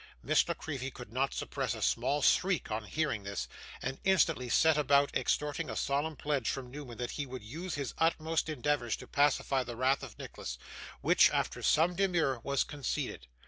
Miss 0.23 0.47
La 0.47 0.55
Creevy 0.55 0.89
could 0.89 1.13
not 1.13 1.31
suppress 1.31 1.75
a 1.75 1.81
small 1.83 2.23
shriek 2.23 2.71
on 2.71 2.85
hearing 2.85 3.21
this, 3.21 3.47
and 3.83 3.99
instantly 4.03 4.49
set 4.49 4.75
about 4.75 5.15
extorting 5.15 5.69
a 5.69 5.75
solemn 5.75 6.15
pledge 6.15 6.49
from 6.49 6.71
Newman 6.71 6.97
that 6.97 7.11
he 7.11 7.27
would 7.27 7.43
use 7.43 7.75
his 7.75 7.93
utmost 7.99 8.49
endeavours 8.49 8.95
to 8.95 9.05
pacify 9.05 9.63
the 9.63 9.75
wrath 9.75 10.01
of 10.01 10.17
Nicholas; 10.17 10.57
which, 11.01 11.29
after 11.29 11.61
some 11.61 11.93
demur, 11.95 12.39
was 12.41 12.63
conceded. 12.63 13.27